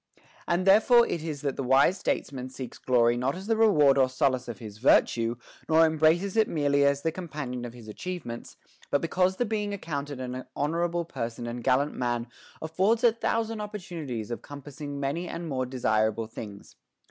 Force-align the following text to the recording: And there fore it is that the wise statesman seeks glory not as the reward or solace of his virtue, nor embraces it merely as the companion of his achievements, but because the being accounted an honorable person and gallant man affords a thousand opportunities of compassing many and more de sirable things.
And 0.47 0.65
there 0.65 0.81
fore 0.81 1.05
it 1.05 1.23
is 1.23 1.41
that 1.41 1.57
the 1.57 1.63
wise 1.63 1.95
statesman 1.99 2.49
seeks 2.49 2.79
glory 2.79 3.17
not 3.17 3.35
as 3.35 3.45
the 3.45 3.55
reward 3.55 3.99
or 3.99 4.09
solace 4.09 4.47
of 4.47 4.57
his 4.57 4.79
virtue, 4.79 5.35
nor 5.69 5.85
embraces 5.85 6.35
it 6.35 6.47
merely 6.47 6.83
as 6.83 7.03
the 7.03 7.11
companion 7.11 7.65
of 7.65 7.75
his 7.75 7.87
achievements, 7.87 8.57
but 8.89 8.99
because 8.99 9.35
the 9.35 9.45
being 9.45 9.75
accounted 9.75 10.19
an 10.19 10.43
honorable 10.55 11.05
person 11.05 11.45
and 11.45 11.63
gallant 11.63 11.93
man 11.93 12.25
affords 12.63 13.03
a 13.03 13.11
thousand 13.11 13.61
opportunities 13.61 14.31
of 14.31 14.41
compassing 14.41 14.99
many 14.99 15.27
and 15.27 15.47
more 15.47 15.67
de 15.67 15.77
sirable 15.77 16.27
things. 16.27 16.75